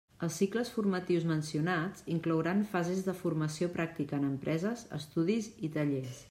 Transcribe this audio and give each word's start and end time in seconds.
Els 0.25 0.35
cicles 0.41 0.69
formatius 0.77 1.27
mencionats 1.31 2.07
inclouran 2.15 2.63
fases 2.71 3.05
de 3.09 3.15
formació 3.21 3.69
pràctica 3.77 4.21
en 4.23 4.27
empreses, 4.31 4.85
estudis 5.03 5.53
i 5.69 5.73
tallers. 5.79 6.19